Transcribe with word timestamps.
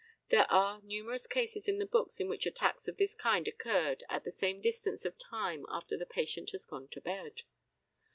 There 0.29 0.51
are 0.51 0.81
numerous 0.81 1.27
cases 1.27 1.67
in 1.67 1.77
the 1.77 1.85
books 1.85 2.19
in 2.19 2.27
which 2.27 2.47
attacks 2.47 2.87
of 2.87 2.97
this 2.97 3.13
kind 3.13 3.47
occurred 3.47 4.03
at 4.09 4.23
the 4.23 4.31
same 4.31 4.59
distance 4.59 5.05
of 5.05 5.19
time 5.19 5.63
after 5.69 5.95
the 5.95 6.07
patient 6.07 6.49
had 6.49 6.61
gone 6.67 6.87
to 6.87 7.01
bed. 7.01 7.43